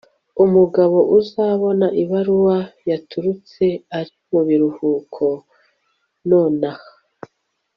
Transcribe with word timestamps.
Umugabo 0.43 0.97
uzabona 1.19 1.87
ibaruwa 2.03 2.57
yaturutse 2.89 3.63
ari 3.97 4.13
mubiruhuko 4.31 5.25
nonaha 6.29 6.89